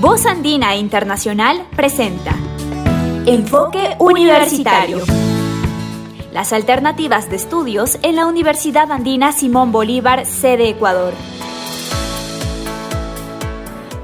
[0.00, 2.30] Voz Andina Internacional presenta
[3.26, 5.00] Enfoque Universitario.
[6.32, 11.14] Las alternativas de estudios en la Universidad Andina Simón Bolívar, sede Ecuador.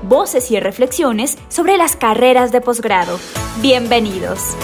[0.02, 3.20] Voces y reflexiones sobre las carreras de posgrado.
[3.62, 4.56] Bienvenidos.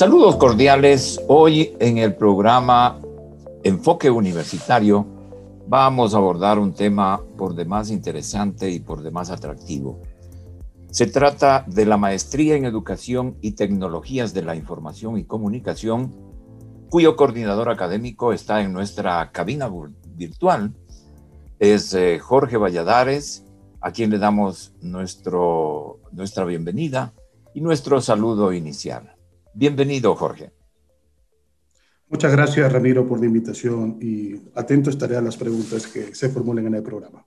[0.00, 1.20] Saludos cordiales.
[1.28, 2.98] Hoy en el programa
[3.62, 5.06] Enfoque Universitario
[5.68, 10.00] vamos a abordar un tema por demás interesante y por demás atractivo.
[10.90, 16.16] Se trata de la maestría en Educación y Tecnologías de la Información y Comunicación,
[16.88, 19.70] cuyo coordinador académico está en nuestra cabina
[20.14, 20.72] virtual.
[21.58, 23.44] Es eh, Jorge Valladares,
[23.82, 27.12] a quien le damos nuestro, nuestra bienvenida
[27.52, 29.19] y nuestro saludo inicial.
[29.54, 30.52] Bienvenido, Jorge.
[32.08, 36.66] Muchas gracias, Ramiro, por la invitación y atento estaré a las preguntas que se formulen
[36.66, 37.24] en el programa.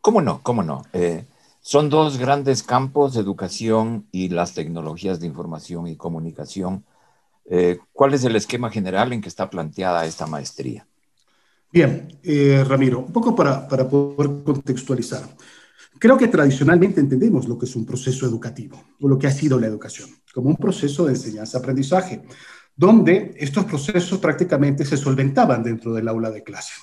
[0.00, 0.42] ¿Cómo no?
[0.42, 0.84] ¿Cómo no?
[0.92, 1.24] Eh,
[1.60, 6.84] son dos grandes campos, educación y las tecnologías de información y comunicación.
[7.46, 10.86] Eh, ¿Cuál es el esquema general en que está planteada esta maestría?
[11.72, 15.22] Bien, eh, Ramiro, un poco para, para poder contextualizar.
[15.98, 19.58] Creo que tradicionalmente entendemos lo que es un proceso educativo o lo que ha sido
[19.58, 22.22] la educación como un proceso de enseñanza-aprendizaje,
[22.76, 26.74] donde estos procesos prácticamente se solventaban dentro del aula de clase.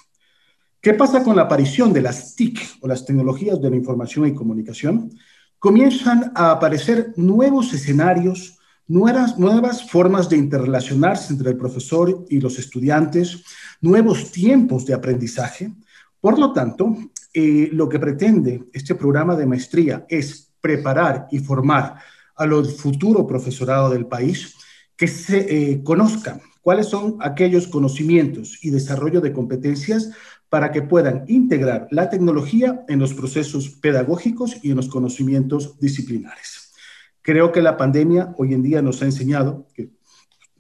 [0.82, 4.36] ¿Qué pasa con la aparición de las TIC o las tecnologías de la información y
[4.36, 5.10] comunicación?
[5.58, 12.60] Comienzan a aparecer nuevos escenarios, nuevas, nuevas formas de interrelacionarse entre el profesor y los
[12.60, 13.44] estudiantes,
[13.80, 15.72] nuevos tiempos de aprendizaje.
[16.20, 16.94] Por lo tanto,
[17.38, 21.96] eh, lo que pretende este programa de maestría es preparar y formar
[22.38, 24.56] a los futuro profesorado del país
[24.96, 30.12] que se eh, conozcan cuáles son aquellos conocimientos y desarrollo de competencias
[30.48, 36.74] para que puedan integrar la tecnología en los procesos pedagógicos y en los conocimientos disciplinares.
[37.22, 39.90] Creo que la pandemia hoy en día nos ha enseñado que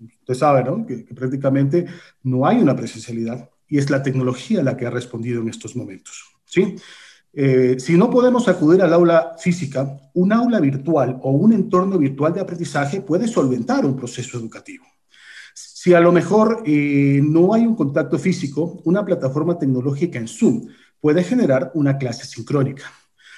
[0.01, 0.85] usted sabe, ¿no?
[0.85, 1.85] que, que prácticamente
[2.21, 6.34] no hay una presencialidad y es la tecnología la que ha respondido en estos momentos.
[6.45, 6.75] ¿Sí?
[7.37, 12.33] Eh, si no podemos acudir al aula física, un aula virtual o un entorno virtual
[12.33, 14.85] de aprendizaje puede solventar un proceso educativo.
[15.53, 20.67] Si a lo mejor eh, no hay un contacto físico, una plataforma tecnológica en Zoom
[21.01, 22.85] puede generar una clase sincrónica.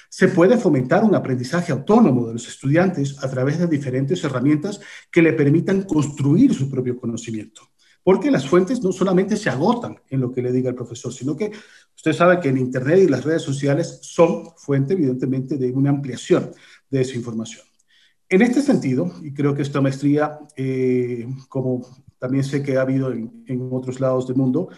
[0.08, 4.80] Se puede fomentar un aprendizaje autónomo de los estudiantes a través de diferentes herramientas
[5.10, 7.68] que le permitan construir su propio conocimiento
[8.02, 11.36] porque las fuentes no solamente se agotan en lo que le diga el profesor, sino
[11.36, 11.52] que
[11.94, 16.52] usted sabe que en Internet y las redes sociales son fuente, evidentemente, de una ampliación
[16.90, 17.68] de esa información.
[18.30, 21.86] En este sentido, y creo que esta maestría, eh, como
[22.18, 24.68] también sé que ha habido en, otros lados del mundo,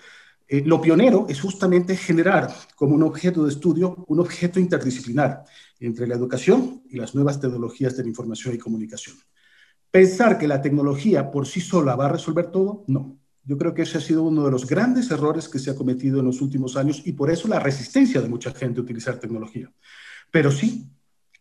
[0.46, 5.44] eh, lo pionero es justamente generar como un objeto de estudio un objeto interdisciplinar
[5.80, 9.16] entre la educación y las nuevas tecnologías de la información y comunicación.
[9.90, 13.18] Pensar que la tecnología por sí sola va a resolver todo, no.
[13.42, 16.20] Yo creo que ese ha sido uno de los grandes errores que se ha cometido
[16.20, 19.72] en los últimos años y por eso la resistencia de mucha gente a utilizar tecnología.
[20.30, 20.88] Pero sí,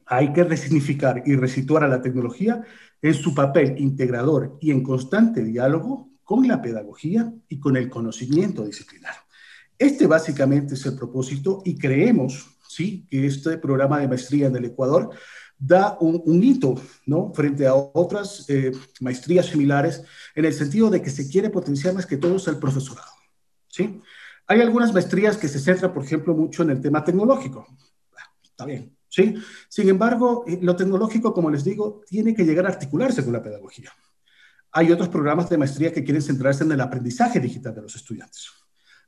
[0.06, 2.64] hay que resignificar y resituar a la tecnología
[3.02, 8.66] en su papel integrador y en constante diálogo con la pedagogía y con el conocimiento
[8.66, 9.14] disciplinar.
[9.78, 14.66] Este básicamente es el propósito y creemos, sí, que este programa de maestría en el
[14.66, 15.12] Ecuador
[15.60, 16.76] da un, hito
[17.06, 17.34] ¿no?
[17.34, 18.72] frente a otras eh,
[19.02, 20.04] maestrías similares
[20.34, 23.12] en el sentido de que se quiere potenciar más que todo el profesorado.
[23.68, 24.02] ¿sí?
[24.48, 27.68] Hay algunas maestrías que se centran, por ejemplo, mucho en el tema tecnológico.
[28.42, 28.96] Está bien.
[29.10, 29.36] ¿sí?
[29.68, 33.44] Sin embargo, eh, lo tecnológico, como les digo, tiene que llegar a articularse con la
[33.44, 33.92] pedagogía.
[34.72, 38.48] Hay otros programas de maestría que quieren centrarse en el aprendizaje digital de los estudiantes.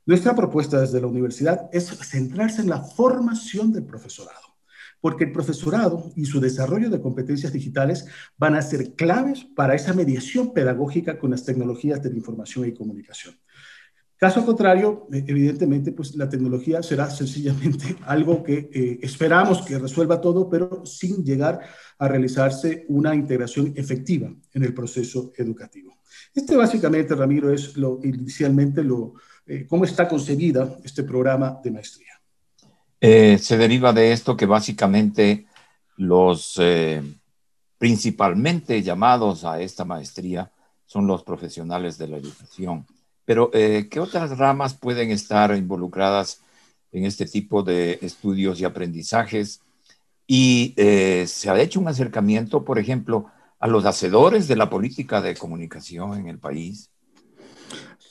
[0.04, 4.51] Nuestra propuesta desde la universidad es centrarse en la formación del profesorado
[5.02, 8.06] porque el profesorado y su desarrollo de competencias digitales
[8.38, 12.72] van a ser claves para esa mediación pedagógica con las tecnologías de la información y
[12.72, 13.34] comunicación.
[14.16, 20.20] Caso contrario, eh, evidentemente, pues la tecnología será sencillamente algo que eh, esperamos que resuelva
[20.20, 21.58] todo, pero sin llegar
[21.98, 25.98] a realizarse una integración efectiva en el proceso educativo.
[26.32, 29.14] Este básicamente, Ramiro, es lo inicialmente lo,
[29.44, 32.11] eh, cómo está concebida este programa de maestría.
[33.04, 35.44] Eh, se deriva de esto que básicamente
[35.96, 37.02] los eh,
[37.76, 40.52] principalmente llamados a esta maestría
[40.86, 42.86] son los profesionales de la educación.
[43.24, 46.42] Pero, eh, ¿qué otras ramas pueden estar involucradas
[46.92, 49.60] en este tipo de estudios y aprendizajes?
[50.24, 53.26] y eh, se ha hecho un acercamiento, por ejemplo,
[53.58, 56.88] a los hacedores de la política de comunicación en el país.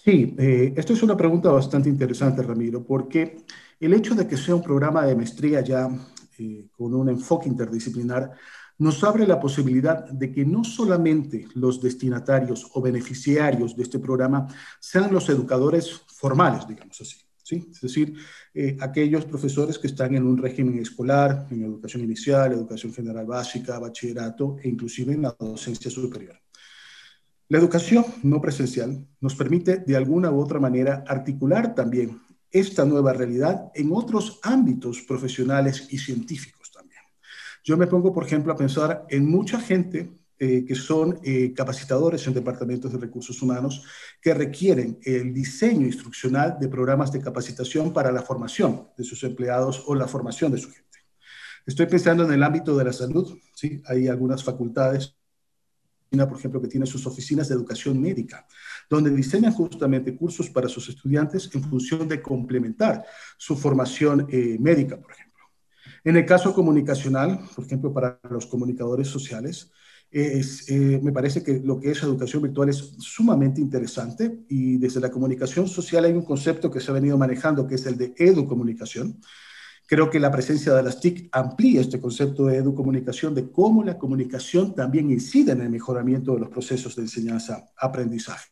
[0.03, 3.37] Sí, esto es una pregunta bastante interesante, Ramiro, porque
[3.81, 5.89] el hecho de que sea un programa de maestría ya
[6.37, 8.31] eh, con un enfoque interdisciplinar
[8.77, 14.47] nos abre la posibilidad de que no solamente los destinatarios o beneficiarios de este programa
[14.79, 17.69] sean los educadores formales, digamos así, ¿sí?
[17.71, 18.15] Es decir,
[18.53, 23.77] eh, aquellos profesores que están en un régimen escolar, en educación inicial, educación general básica,
[23.77, 26.39] bachillerato e inclusive en la docencia superior.
[27.49, 32.19] La educación no presencial nos permite de alguna u otra manera articular también
[32.51, 36.61] esta nueva realidad en otros ámbitos profesionales y científicos.
[37.63, 40.09] Yo me pongo, por ejemplo, a pensar en mucha gente
[40.39, 43.85] eh, que son eh, capacitadores en departamentos de recursos humanos
[44.19, 49.83] que requieren el diseño instruccional de programas de capacitación para la formación de sus empleados
[49.85, 50.87] o la formación de su gente.
[51.63, 53.83] Estoy pensando en el ámbito de la salud, ¿sí?
[53.85, 55.15] Hay algunas facultades,
[56.11, 58.45] por ejemplo, que tiene sus oficinas de educación médica,
[58.89, 63.05] donde diseñan justamente cursos para sus estudiantes en función de complementar
[63.37, 65.31] su formación eh, médica, por ejemplo.
[66.03, 69.71] En el caso comunicacional, por ejemplo, para los comunicadores sociales,
[70.11, 74.99] es, eh, me parece que lo que es educación virtual es sumamente interesante y desde
[74.99, 78.13] la comunicación social hay un concepto que se ha venido manejando que es el de
[78.17, 79.21] educomunicación.
[79.91, 83.97] Creo que la presencia de las TIC amplía este concepto de educomunicación, de cómo la
[83.97, 88.47] comunicación también incide en el mejoramiento de los procesos de enseñanza-aprendizaje.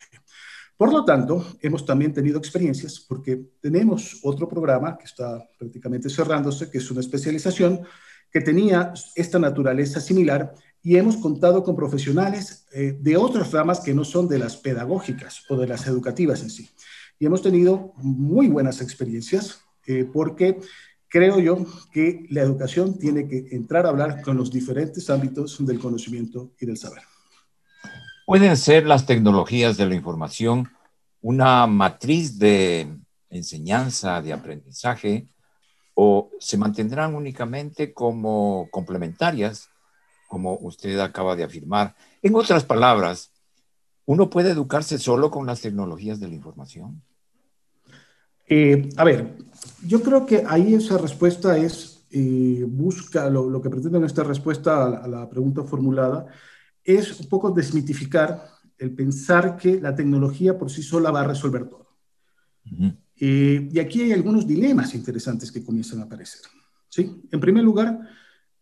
[0.76, 6.70] Por lo tanto, hemos también tenido experiencias porque tenemos otro programa que está prácticamente cerrándose,
[6.70, 7.84] que es una especialización
[8.30, 10.54] que tenía esta naturaleza similar
[10.84, 15.46] y hemos contado con profesionales eh, de otras ramas que no son de las pedagógicas
[15.48, 16.70] o de las educativas en sí.
[17.18, 20.60] Y hemos tenido muy buenas experiencias eh, porque
[21.10, 25.80] creo yo que la educación tiene que entrar a hablar con los diferentes ámbitos del
[25.80, 27.02] conocimiento y del saber.
[28.26, 30.70] ¿Pueden ser las tecnologías de la información
[31.22, 32.88] una matriz de
[33.30, 35.28] enseñanza, de aprendizaje,
[35.96, 39.70] o se mantendrán únicamente como complementarias,
[40.28, 41.96] como usted acaba de afirmar?
[42.22, 43.32] En otras palabras,
[44.06, 47.02] ¿uno puede educarse solo con las tecnologías de la información?
[48.50, 49.38] Eh, a ver,
[49.86, 55.08] yo creo que ahí esa respuesta es, eh, busca, lo, que pretende esta respuesta a
[55.08, 56.26] la pregunta formulada,
[56.84, 58.44] es un poco desmitificar
[58.78, 61.88] el pensar que la tecnología por sí sola va a resolver todo.
[63.16, 66.42] Eh, y aquí hay algunos dilemas interesantes que comienzan a aparecer.
[66.88, 67.22] ¿sí?
[67.32, 68.00] En primer lugar,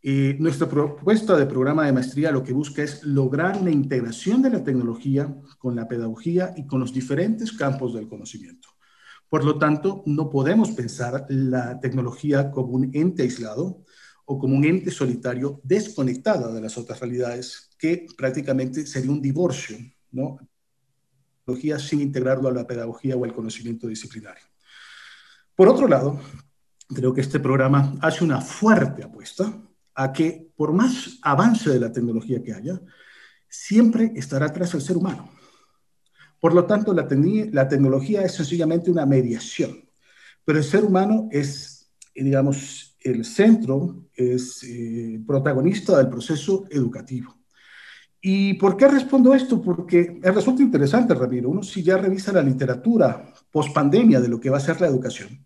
[0.01, 4.49] eh, nuestra propuesta de programa de maestría lo que busca es lograr la integración de
[4.49, 8.69] la tecnología con la pedagogía y con los diferentes campos del conocimiento.
[9.29, 13.83] Por lo tanto, no podemos pensar la tecnología como un ente aislado,
[14.29, 19.77] o como un ente solitario desconectada de las otras realidades, que prácticamente sería un divorcio,
[20.11, 20.37] ¿no?
[21.79, 24.43] sin integrarlo a la pedagogía o al conocimiento disciplinario.
[25.55, 26.19] Por otro lado,
[26.93, 29.57] creo que este programa hace una fuerte apuesta
[29.95, 32.81] a que por más avance de la tecnología que haya,
[33.47, 35.31] siempre estará atrás el ser humano.
[36.39, 39.89] Por lo tanto, la, tecnología es sencillamente una mediación,
[40.45, 47.35] pero el ser humano es, digamos, el centro es eh, protagonista del proceso educativo.
[48.21, 49.61] ¿Y por qué respondo esto?
[49.61, 51.49] Porque resulta interesante, Ramiro.
[51.49, 54.87] Uno si ya revisa la literatura post pandemia de lo que va a ser la
[54.87, 55.43] educación,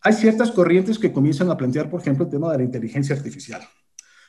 [0.00, 3.62] hay ciertas corrientes que comienzan a plantear, por ejemplo, el tema de la inteligencia artificial,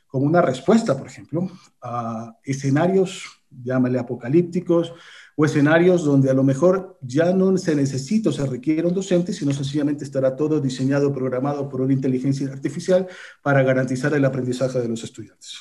[0.08, 1.50] como una respuesta, por ejemplo,
[1.82, 4.94] a escenarios, llámale apocalípticos,
[5.39, 9.32] o escenarios donde a lo mejor ya no se necesita o se requiere un docente,
[9.32, 13.08] sino sencillamente estará todo diseñado, programado por una inteligencia artificial
[13.44, 15.53] para garantizar el aprendizaje de los estudiantes.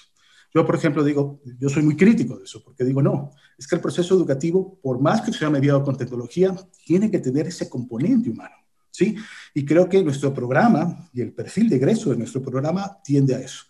[0.54, 3.74] Yo, por ejemplo, digo, yo soy muy crítico de eso, porque digo, no, es que
[3.74, 6.56] el proceso educativo, por más que sea mediado con tecnología,
[6.86, 8.56] tiene que tener ese componente humano,
[8.90, 9.14] ¿sí?
[9.52, 13.40] Y creo que nuestro programa y el perfil de egreso de nuestro programa tiende a
[13.40, 13.64] eso,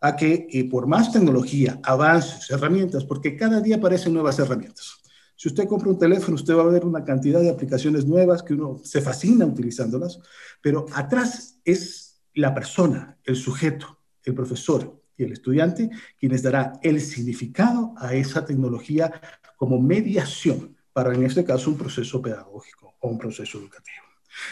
[0.00, 4.98] a que eh, por más tecnología, avances, herramientas, porque cada día aparecen nuevas herramientas.
[5.38, 8.54] Si usted compra un teléfono, usted va a ver una cantidad de aplicaciones nuevas que
[8.54, 10.18] uno se fascina utilizándolas,
[10.60, 17.00] pero atrás es la persona, el sujeto, el profesor y el estudiante quienes dará el
[17.00, 19.12] significado a esa tecnología
[19.56, 24.06] como mediación para, en este caso, un proceso pedagógico o un proceso educativo.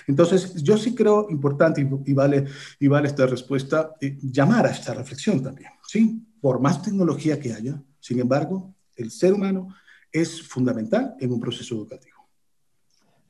[0.07, 2.47] Entonces, yo sí creo importante y, vale,
[2.79, 6.25] y vale esta respuesta, eh, llamar a esta reflexión también, ¿sí?
[6.41, 9.75] Por más tecnología que haya, sin embargo, el ser humano
[10.21, 12.17] es fundamental en un proceso educativo.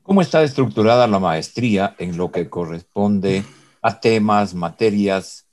[0.03, 3.43] ¿Cómo está estructurada la maestría en lo que corresponde
[3.81, 5.47] a temas, materias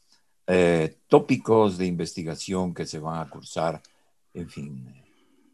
[0.46, 3.80] eh, tópicos de investigación que se van a cursar.
[4.34, 4.86] En fin,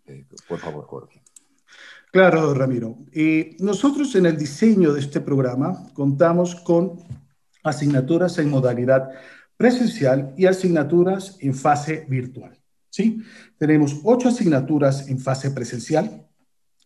[0.07, 1.23] eh, por favor, Jorge.
[2.11, 2.97] Claro, Ramiro.
[3.61, 6.99] nosotros en el diseño de este programa contamos con
[7.63, 9.11] asignaturas en modalidad
[9.57, 12.60] presencial y asignaturas en fase virtual.
[12.91, 13.23] ¿Sí?
[13.57, 16.27] Tenemos ocho asignaturas en fase presencial,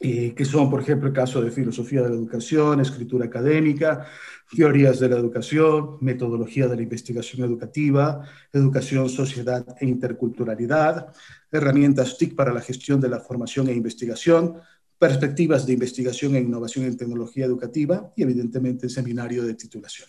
[0.01, 4.07] eh, que son, por ejemplo, el caso de filosofía de la educación, escritura académica,
[4.55, 11.15] teorías de la educación, metodología de la investigación educativa, educación, sociedad e interculturalidad,
[11.51, 14.57] herramientas TIC para la gestión de la formación e investigación,
[14.99, 20.09] perspectivas de investigación e innovación en tecnología educativa y, evidentemente, el seminario de titulación.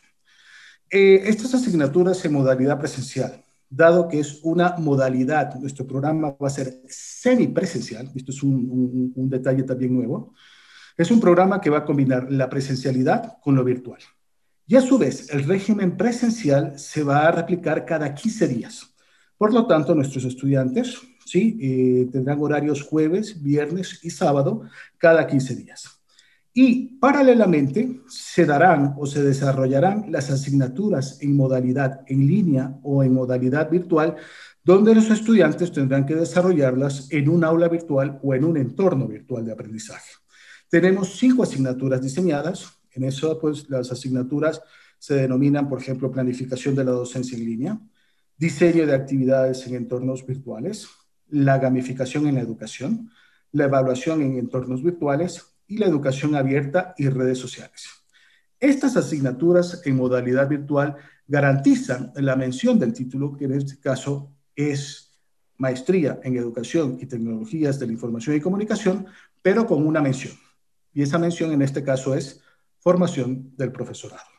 [0.90, 6.52] Eh, estas asignaturas en modalidad presencial, dado que es una modalidad, nuestro programa va a
[6.52, 10.34] ser semipresencial, esto es un, detalle también nuevo,
[10.98, 14.00] es un programa que va a combinar la presencialidad con lo virtual.
[14.68, 18.96] Y a su vez, el régimen presencial se va a replicar cada 15 días.
[19.38, 21.58] Por lo tanto, nuestros estudiantes ¿sí?
[21.60, 24.62] Eh, tendrán horarios jueves, viernes y sábado
[24.98, 25.95] cada 15 días.
[26.58, 33.14] Y paralelamente se darán o se desarrollarán las asignaturas en modalidad en línea o en
[33.14, 34.16] modalidad virtual,
[34.64, 39.46] donde los estudiantes tendrán que desarrollarlas en un aula virtual o en un entorno virtual
[39.46, 40.12] de aprendizaje.
[40.70, 42.80] Tenemos cinco asignaturas diseñadas.
[42.94, 44.62] En eso, pues, las asignaturas
[44.98, 47.82] se denominan, por ejemplo, planificación de la docencia en línea,
[48.38, 50.88] diseño de actividades en entornos virtuales,
[51.28, 53.12] la gamificación en la educación,
[53.52, 57.90] la evaluación en entornos virtuales y la educación abierta y redes sociales.
[58.60, 60.96] Estas asignaturas en modalidad virtual
[61.28, 65.20] garantizan la mención del título, que en este caso es
[65.58, 69.08] Maestría en Educación y Tecnologías de la Información y Comunicación,
[69.42, 70.34] pero con una mención.
[70.94, 72.42] Y esa mención en este caso es
[72.80, 74.36] Formación del Profesorado.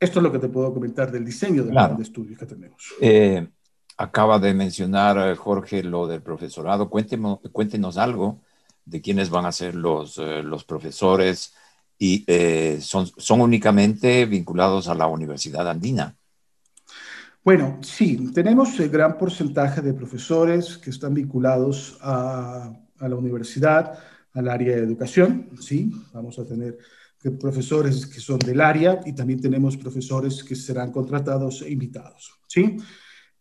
[0.00, 2.94] Esto es lo que te puedo comentar del diseño del plan de estudios que tenemos.
[3.00, 3.48] Eh,
[3.96, 6.88] acaba de mencionar eh, Jorge lo del profesorado.
[6.88, 8.40] Cuéntenos, cuéntenos algo
[8.88, 11.54] de quiénes van a ser los, eh, los profesores
[11.98, 16.14] y eh, son, son únicamente vinculados a la Universidad Andina.
[17.44, 23.98] Bueno, sí, tenemos el gran porcentaje de profesores que están vinculados a, a la universidad,
[24.34, 26.78] al área de educación, sí, vamos a tener
[27.40, 32.76] profesores que son del área y también tenemos profesores que serán contratados e invitados, ¿sí?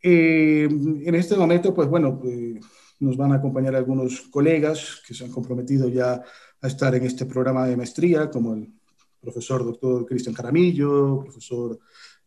[0.01, 2.59] Eh, en este momento, pues bueno, eh,
[2.99, 6.21] nos van a acompañar algunos colegas que se han comprometido ya
[6.61, 8.73] a estar en este programa de maestría, como el
[9.19, 11.79] profesor doctor Cristian Caramillo, profesor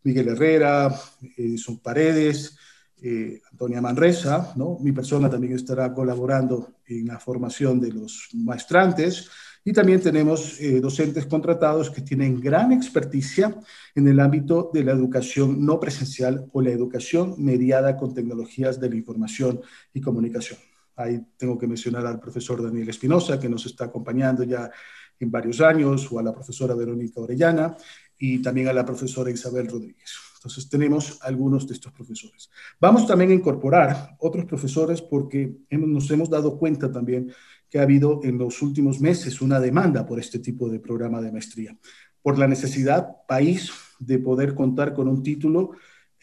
[0.02, 0.94] Miguel Herrera,
[1.36, 2.56] Edison Paredes,
[3.02, 4.78] eh, Antonia Manresa, ¿no?
[4.80, 9.30] Mi persona también estará colaborando en la formación de los maestrantes
[9.64, 13.54] y también tenemos eh, docentes contratados que tienen gran experticia
[13.94, 18.88] en el ámbito de la educación no presencial o la educación mediada con tecnologías de
[18.88, 19.60] la información
[19.92, 20.58] y comunicación.
[20.96, 24.70] Ahí tengo que mencionar al profesor Daniel Espinosa, que nos está acompañando ya
[25.18, 27.76] en varios años, o a la profesora Verónica Orellana,
[28.18, 30.10] y también a la profesora Isabel Rodríguez.
[30.40, 32.50] Entonces tenemos algunos de estos profesores.
[32.80, 37.30] Vamos también a incorporar otros profesores porque nos hemos dado cuenta también
[37.70, 41.32] que ha habido en los últimos meses una demanda por este tipo de programa de
[41.32, 41.76] maestría,
[42.22, 45.72] por la necesidad país de poder contar con un título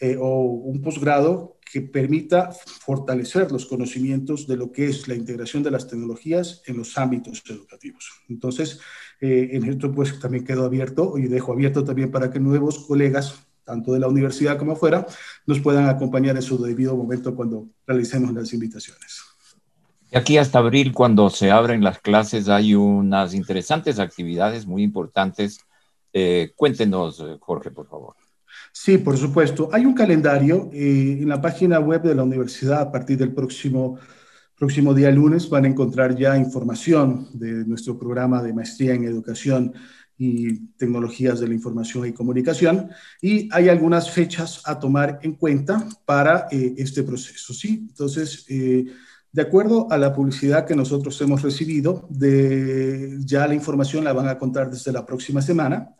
[0.00, 5.62] eh, o un posgrado que permita fortalecer los conocimientos de lo que es la integración
[5.62, 8.08] de las tecnologías en los ámbitos educativos.
[8.28, 8.80] Entonces,
[9.20, 13.46] eh, en esto pues también quedo abierto y dejo abierto también para que nuevos colegas,
[13.64, 15.06] tanto de la universidad como afuera,
[15.46, 19.37] nos puedan acompañar en su debido momento cuando realicemos las invitaciones.
[20.14, 25.60] Aquí hasta abril, cuando se abren las clases, hay unas interesantes actividades muy importantes.
[26.14, 28.14] Eh, cuéntenos, eh, Jorge, por favor.
[28.72, 29.68] Sí, por supuesto.
[29.70, 33.98] Hay un calendario eh, en la página web de la universidad a partir del próximo,
[34.56, 35.50] próximo día lunes.
[35.50, 39.74] Van a encontrar ya información de nuestro programa de maestría en educación
[40.16, 42.88] y tecnologías de la información y comunicación.
[43.20, 47.52] Y hay algunas fechas a tomar en cuenta para este proceso.
[47.52, 47.86] ¿sí?
[47.88, 48.46] Entonces,
[49.32, 54.28] de acuerdo a la publicidad que nosotros hemos recibido, de, ya la información la van
[54.28, 55.90] a contar desde la próxima semana.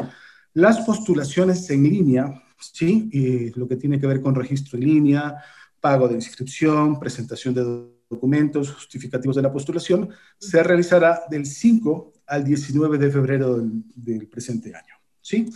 [0.54, 3.52] Las postulaciones en línea, ¿sí?
[3.54, 5.36] lo que tiene que ver con registro en línea,
[5.80, 7.62] pago de inscripción, presentación de
[8.08, 10.08] documentos justificativos de la postulación,
[10.38, 13.60] se realizará del 5 al 19 de febrero
[13.94, 14.94] del, presente año.
[15.20, 15.50] ¿sí?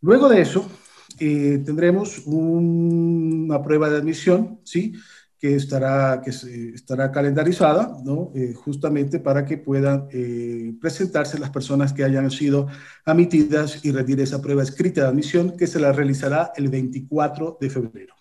[0.00, 0.70] Luego de eso,
[1.18, 4.94] eh, tendremos una prueba de admisión, ¿sí?
[5.38, 8.32] Que estará, que estará calendarizada, ¿no?
[8.34, 12.68] Eh, justamente para que puedan eh, presentarse las personas que hayan sido
[13.04, 17.70] admitidas y retirar esa prueba escrita de admisión que se la realizará el 24 de
[17.70, 18.14] febrero.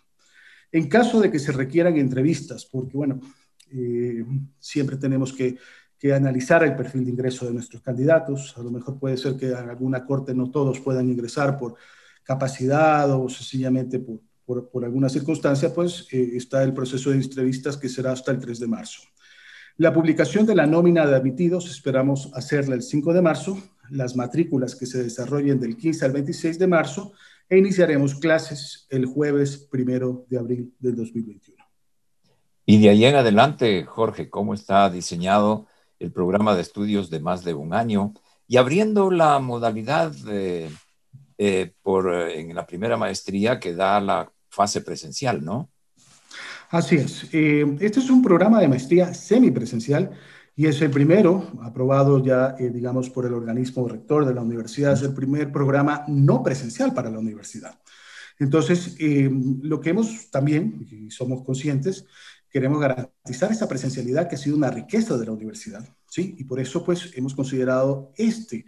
[0.72, 3.22] En caso de que se requieran entrevistas, porque bueno,
[3.72, 4.26] eh,
[4.60, 5.58] siempre tenemos que,
[5.98, 9.50] que, analizar el perfil de ingreso de nuestros candidatos, a lo mejor puede ser que
[9.50, 11.76] en alguna corte no todos puedan ingresar por
[12.24, 17.90] capacidad o sencillamente por, por, alguna circunstancia, pues eh, está el proceso de entrevistas que
[17.90, 19.02] será hasta el 3 de marzo.
[19.78, 23.58] La publicación de la nómina de admitidos esperamos hacerla el 5 de marzo,
[23.90, 27.14] las matrículas que se desarrollen del 15 al 26 de marzo
[27.50, 31.64] e iniciaremos clases el jueves primero de abril del 2021.
[32.66, 35.68] Y de ahí en adelante, Jorge, ¿cómo está diseñado
[36.00, 38.14] el programa de estudios de más de un año?
[38.48, 40.70] Y abriendo la modalidad de,
[41.46, 45.70] eh, por, eh, en la primera maestría que da la fase presencial, ¿no?
[46.70, 47.28] Así es.
[47.34, 50.12] Eh, este es un programa de maestría semipresencial
[50.56, 54.94] y es el primero, aprobado ya, eh, digamos, por el organismo rector de la universidad,
[54.94, 57.78] es el primer programa no presencial para la universidad.
[58.40, 59.30] Entonces, eh,
[59.62, 62.06] lo que hemos también, y somos conscientes,
[62.50, 66.36] queremos garantizar esa presencialidad que ha sido una riqueza de la universidad, ¿sí?
[66.38, 68.66] Y por eso, pues, hemos considerado este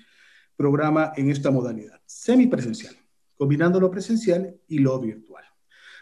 [0.56, 2.96] programa en esta modalidad, semipresencial,
[3.38, 5.46] combinando lo presencial y lo virtual.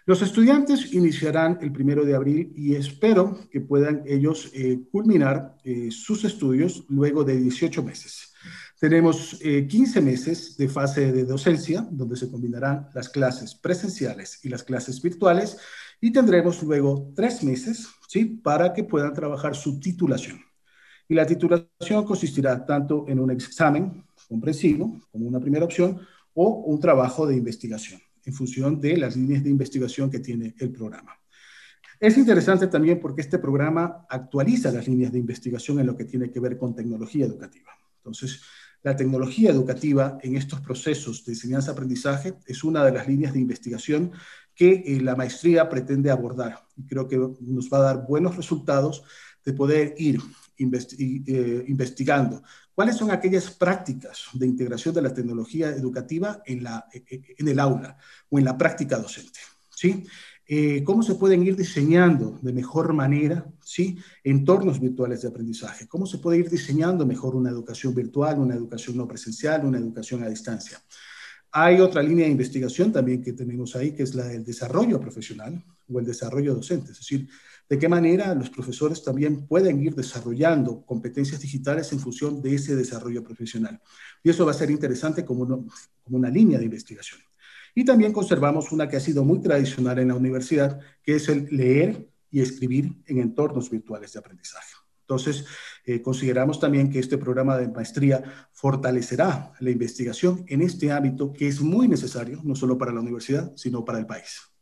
[0.05, 5.91] Los estudiantes iniciarán el primero de abril y espero que puedan ellos eh, culminar eh,
[5.91, 8.33] sus estudios luego de 18 meses.
[8.77, 14.49] Tenemos 15 eh, meses de fase de docencia, donde se combinarán las clases presenciales y
[14.49, 15.57] las clases virtuales,
[16.01, 18.25] y tendremos luego tres meses ¿sí?
[18.25, 20.41] para que puedan trabajar su titulación.
[21.07, 24.03] Y la titulación consistirá tanto en un examen
[24.33, 25.99] comprensivo, como una primera opción,
[26.33, 30.71] o un trabajo de investigación en función de las líneas de investigación que tiene el
[30.71, 31.11] programa.
[31.99, 36.31] Es interesante también porque este programa actualiza las líneas de investigación en lo que tiene
[36.31, 37.71] que ver con tecnología educativa.
[37.97, 38.41] Entonces,
[38.81, 44.11] la tecnología educativa en estos procesos de enseñanza-aprendizaje es una de las líneas de investigación
[44.55, 46.65] que eh, la maestría pretende abordar.
[46.75, 49.03] Y creo que nos va a dar buenos resultados
[49.45, 50.19] de poder ir
[50.57, 52.43] eh, investigando
[52.75, 57.47] cuáles son aquellas prácticas de integración de la tecnología educativa en, la, e, e, en
[57.47, 57.97] el aula
[58.29, 59.39] o en la práctica docente.
[59.69, 60.03] ¿sí?
[60.45, 63.97] Eh, cómo se pueden ir diseñando de mejor manera ¿sí?
[64.23, 68.97] entornos virtuales de aprendizaje, cómo se puede ir diseñando mejor una educación virtual, una educación
[68.97, 70.81] no presencial, una educación a distancia.
[71.51, 75.63] Hay otra línea de investigación también que tenemos ahí, que es la del desarrollo profesional
[75.87, 77.29] o el desarrollo docente, es decir,
[77.69, 82.75] de qué manera los profesores también pueden ir desarrollando competencias digitales en función de ese
[82.75, 83.81] desarrollo profesional.
[84.21, 85.65] Y eso va a ser interesante como,
[86.05, 87.21] una línea de investigación.
[87.73, 91.47] Y también conservamos una que ha sido muy tradicional en la universidad, que es el
[91.49, 94.73] leer y escribir en entornos virtuales de aprendizaje.
[95.01, 95.45] Entonces,
[95.85, 101.47] eh, consideramos también que este programa de maestría fortalecerá la investigación en este ámbito que
[101.47, 104.52] es muy necesario, no solo para la universidad, sino para el país.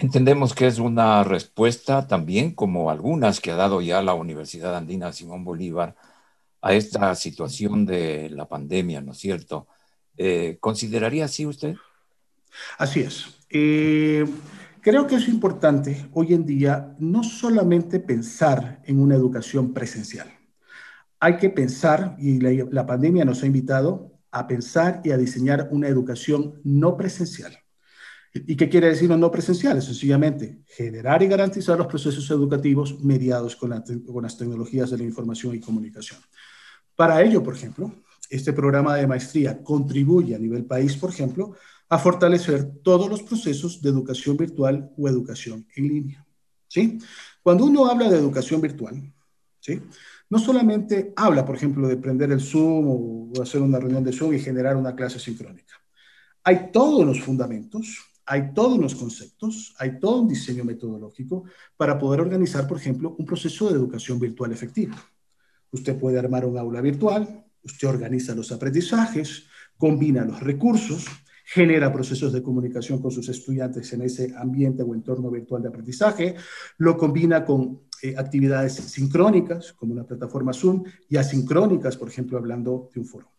[0.00, 5.12] Entendemos que es una respuesta también, como algunas que ha dado ya la Universidad Andina
[5.12, 5.94] Simón Bolívar,
[6.62, 9.66] a esta situación de la pandemia, ¿no es cierto?
[10.16, 11.76] Eh, ¿Consideraría así usted?
[12.78, 13.38] Así es.
[13.48, 14.26] Eh,
[14.82, 20.28] Creo que es importante hoy en día no solamente pensar en una educación presencial.
[21.18, 25.88] Hay que pensar, y la, pandemia nos ha invitado a pensar y a diseñar una
[25.88, 27.58] educación no presencial.
[28.32, 29.82] ¿Y qué quiere decir no presencial?
[29.82, 33.72] Sencillamente, generar y garantizar los procesos educativos mediados con,
[34.06, 36.20] con las tecnologías de la información y comunicación.
[36.94, 37.92] Para ello, por ejemplo,
[38.28, 41.56] este programa de maestría contribuye a nivel país, por ejemplo,
[41.88, 46.26] a fortalecer todos los procesos de educación virtual o educación en línea.
[46.68, 46.98] ¿sí?
[47.42, 49.12] Cuando uno habla de educación virtual,
[49.58, 49.82] ¿sí?
[50.28, 54.34] no solamente habla, por ejemplo, de prender el Zoom o hacer una reunión de Zoom
[54.34, 55.74] y generar una clase sincrónica.
[56.44, 57.98] Hay todos los fundamentos,
[58.30, 63.26] hay todos los conceptos, hay todo un diseño metodológico para poder organizar, por ejemplo, un
[63.26, 64.94] proceso de educación virtual efectivo.
[65.72, 71.06] Usted puede armar un aula virtual, usted organiza los aprendizajes, combina los recursos,
[71.44, 76.36] genera procesos de comunicación con sus estudiantes en ese ambiente o entorno virtual de aprendizaje,
[76.78, 82.90] lo combina con eh, actividades sincrónicas, como una plataforma Zoom, y asincrónicas, por ejemplo, hablando
[82.94, 83.32] de un foro.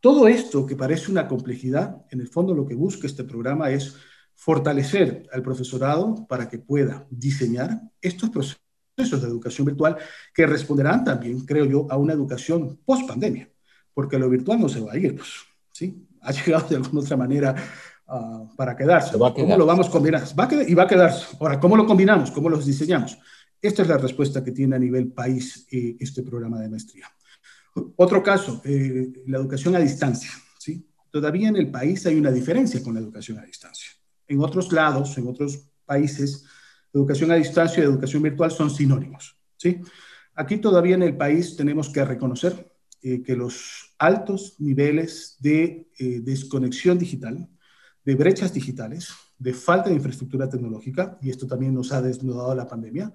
[0.00, 3.94] Todo esto, que parece una complejidad, en el fondo lo que busca este programa es
[4.34, 9.96] fortalecer al profesorado para que pueda diseñar estos procesos de educación virtual
[10.34, 13.48] que responderán también, creo yo, a una educación post pandemia,
[13.92, 15.30] porque lo virtual no se va a ir, pues,
[15.72, 16.06] ¿sí?
[16.24, 17.54] ha llegado de alguna otra manera
[18.06, 19.16] ah, para quedarse.
[19.18, 20.22] ¿Cómo lo vamos a combinar?
[20.38, 21.36] Va a quedar, y va a quedarse.
[21.40, 22.30] Ahora, ¿cómo lo combinamos?
[22.30, 23.18] ¿Cómo los diseñamos?
[23.60, 27.08] Esta es la respuesta que tiene a nivel país eh, este programa de maestría.
[27.96, 30.30] Otro caso, eh, la educación a distancia.
[30.58, 30.86] ¿sí?
[31.10, 33.90] Todavía en el país hay una diferencia con la educación a distancia.
[34.28, 36.44] En otros lados, en otros países,
[36.92, 39.36] educación a distancia y educación virtual son sinónimos.
[39.56, 39.80] ¿sí?
[40.34, 46.20] Aquí todavía en el país tenemos que reconocer eh, que los altos niveles de eh,
[46.22, 47.48] desconexión digital,
[48.04, 52.66] de brechas digitales, de falta de infraestructura tecnológica, y esto también nos ha desnudado la
[52.66, 53.12] pandemia,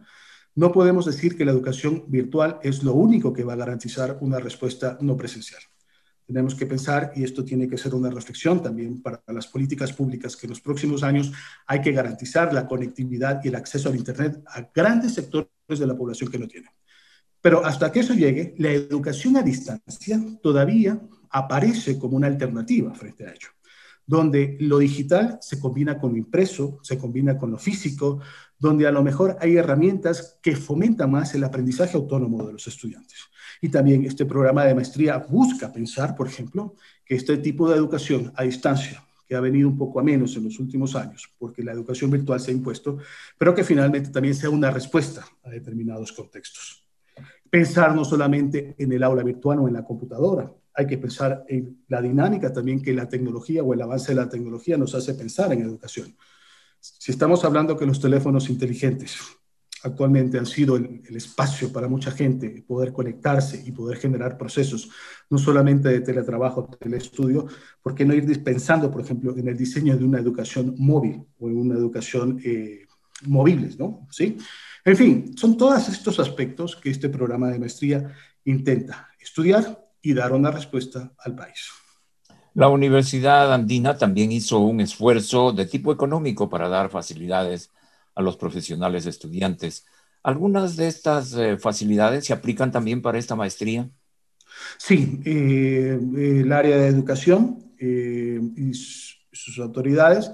[0.56, 4.40] no podemos decir que la educación virtual es lo único que va a garantizar una
[4.40, 5.62] respuesta no presencial.
[6.30, 10.38] Tenemos que pensar, y esto tiene que ser una reflexión también para las políticas públicas,
[10.38, 11.32] que en los próximos años
[11.66, 15.98] hay que garantizar la conectividad y el acceso al Internet a grandes sectores de la
[15.98, 16.70] población que no tienen.
[17.42, 23.26] Pero hasta que eso llegue, la educación a distancia todavía aparece como una alternativa frente
[23.26, 23.48] a ello,
[24.06, 28.20] donde lo digital se combina con lo impreso, se combina con lo físico,
[28.60, 33.18] donde a lo mejor hay herramientas que fomentan más el aprendizaje autónomo de los estudiantes.
[33.62, 38.32] Y también este programa de maestría busca pensar, por ejemplo, que este tipo de educación
[38.36, 41.72] a distancia, que ha venido un poco a menos en los últimos años, porque la
[41.72, 42.98] educación virtual se ha impuesto,
[43.38, 46.84] pero que finalmente también sea una respuesta a determinados contextos.
[47.50, 51.84] Pensar no solamente en el aula virtual o en la computadora, hay que pensar en
[51.90, 55.52] la dinámica también que la tecnología o el avance de la tecnología nos hace pensar
[55.52, 56.16] en educación.
[56.80, 59.18] Si estamos hablando que los teléfonos inteligentes
[59.84, 64.90] actualmente han sido el, espacio para mucha gente poder conectarse y poder generar procesos,
[65.30, 67.48] no solamente de teletrabajo, telestudio,
[67.82, 71.50] ¿por qué no ir dispensando, por ejemplo, en el diseño de una educación móvil o
[71.50, 72.86] en una educación eh,
[73.26, 74.08] móviles, ¿no?
[74.12, 74.38] ¿Sí?
[74.86, 78.14] En fin, son todos estos aspectos que este programa de maestría
[78.46, 81.70] intenta estudiar y dar una respuesta al país.
[82.54, 87.72] La Universidad Andina también hizo un esfuerzo de tipo económico para dar facilidades
[88.20, 89.86] a los profesionales estudiantes.
[90.24, 93.90] ¿Algunas de estas eh, facilidades se aplican también para esta maestría?
[94.78, 100.32] Sí, eh, el área de educación eh, y sus autoridades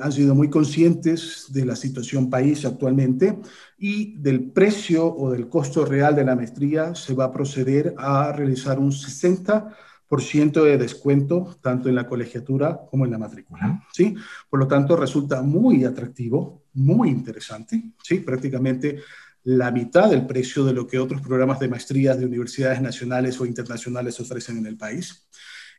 [0.00, 3.40] han sido muy conscientes de la situación país actualmente
[3.76, 8.30] y del precio o del costo real de la maestría se va a proceder a
[8.32, 9.76] realizar un 60
[10.08, 13.84] por ciento de descuento tanto en la colegiatura como en la matrícula.
[13.92, 14.16] ¿sí?
[14.48, 18.20] Por lo tanto, resulta muy atractivo, muy interesante, ¿sí?
[18.20, 19.00] prácticamente
[19.44, 23.46] la mitad del precio de lo que otros programas de maestrías de universidades nacionales o
[23.46, 25.28] internacionales ofrecen en el país.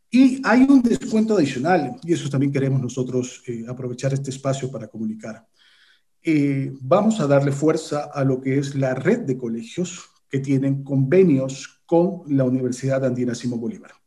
[0.10, 4.88] Y hay un descuento adicional, y eso también queremos nosotros eh, aprovechar este espacio para
[4.88, 5.46] comunicar.
[6.24, 10.84] Eh, vamos a darle fuerza a lo que es la red de colegios que tienen
[10.84, 13.99] convenios con la Universidad Andina Simón Bolívar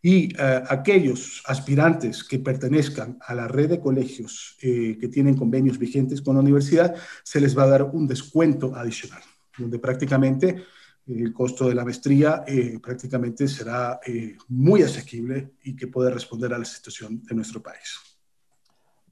[0.00, 5.78] y eh, aquellos aspirantes que pertenezcan a la red de colegios eh, que tienen convenios
[5.78, 9.22] vigentes con la universidad, se les va a dar un descuento adicional,
[9.56, 10.62] donde prácticamente eh,
[11.06, 12.44] el costo de la maestría
[12.80, 13.98] prácticamente será
[14.48, 17.98] muy asequible y que puede responder a la situación de nuestro país.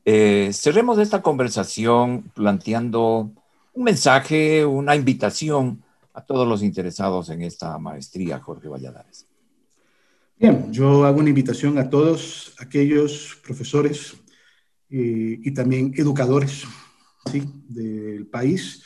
[0.10, 3.32] Eh, cerremos esta conversación planteando
[3.74, 9.28] un mensaje, una invitación a todos los interesados en esta maestría, Jorge Valladares.
[10.40, 14.16] Bien, yo hago una invitación a todos aquellos profesores
[14.90, 16.64] eh, y también educadores
[17.68, 18.84] del país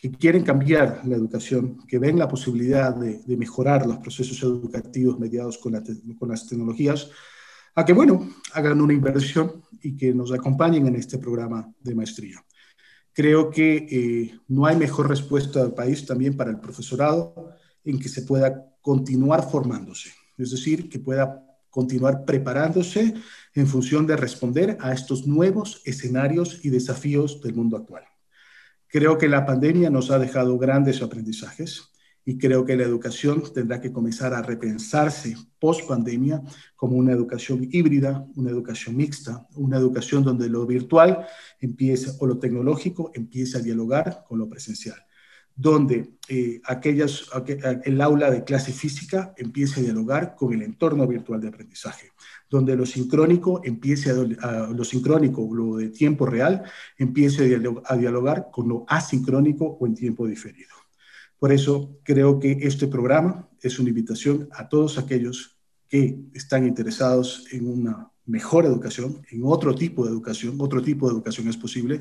[0.00, 5.58] que quieren cambiar la educación, que ven la posibilidad de, mejorar los procesos educativos mediados
[5.58, 7.10] con, las tecnologías,
[7.74, 12.44] a que, bueno, hagan una inversión y que nos acompañen en este programa de maestría.
[13.12, 18.08] Creo que eh, no hay mejor respuesta del país también para el profesorado en que
[18.08, 23.14] se pueda continuar formándose, es decir, que pueda continuar preparándose
[23.54, 28.04] en función de responder a estos nuevos escenarios y desafíos del mundo actual.
[28.90, 31.92] Creo que la pandemia nos ha dejado grandes aprendizajes
[32.24, 36.42] y creo que la educación tendrá que comenzar a repensarse post pandemia
[36.74, 41.26] como una educación híbrida, una educación mixta, una educación donde lo virtual
[41.60, 44.96] empieza o lo tecnológico empieza a dialogar con lo presencial,
[45.58, 47.28] donde eh, aquellas,
[47.84, 52.12] el aula de clase física empiece a dialogar con el entorno virtual de aprendizaje
[52.50, 56.62] donde lo sincrónico empiece a, lo sincrónico, lo de tiempo real,
[56.96, 60.70] empiece a dialogar con lo asincrónico o en tiempo diferido.
[61.38, 67.46] Por eso creo que este programa es una invitación a todos aquellos que están interesados
[67.52, 72.00] en una mejor educación, en otro tipo de educación, otro tipo de educación es posible.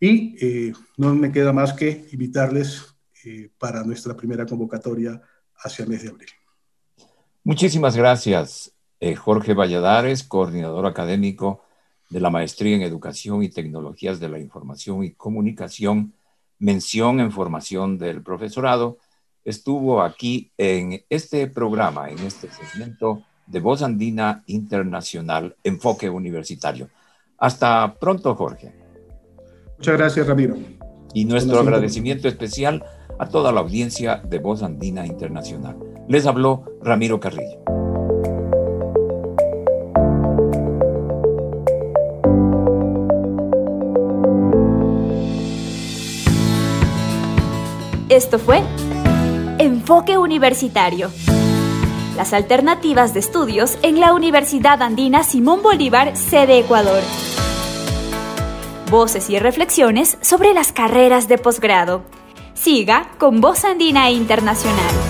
[0.00, 5.20] Y eh, no me queda más que invitarles eh, para nuestra primera convocatoria
[5.56, 6.28] hacia el mes de abril.
[7.42, 8.72] Muchísimas gracias.
[9.00, 11.64] Eh, Jorge Valladares, coordinador académico
[12.10, 16.14] de la Maestría en Educación y Tecnologías de la Información y Comunicación,
[16.58, 18.98] mención en formación del profesorado,
[19.44, 26.90] estuvo aquí en este programa, en este segmento de Voz Andina Internacional, Enfoque Universitario.
[27.38, 28.77] Hasta pronto, Jorge.
[29.78, 30.56] Muchas gracias, Ramiro.
[31.14, 32.84] Y nuestro agradecimiento especial
[33.18, 35.76] a toda la audiencia de Voz Andina Internacional.
[36.08, 37.62] Les habló Ramiro Carrillo.
[48.08, 48.62] Esto fue
[49.58, 51.10] Enfoque Universitario.
[52.16, 57.02] Las alternativas de estudios en la Universidad Andina Simón Bolívar, sede Ecuador.
[58.90, 62.04] Voces y reflexiones sobre las carreras de posgrado.
[62.54, 65.07] Siga con Voz Andina Internacional.